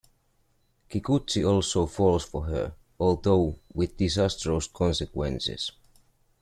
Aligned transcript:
Kikuchi 0.89 1.45
also 1.47 1.85
falls 1.85 2.23
for 2.25 2.45
her, 2.45 2.73
although 2.99 3.59
with 3.71 3.97
disastrous 3.97 4.65
consequences. 4.65 5.73